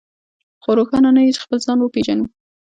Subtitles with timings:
[0.61, 2.25] خو روښانه نه يو چې خپل ځان وپېژنو.